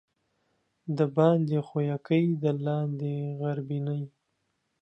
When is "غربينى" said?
3.39-3.99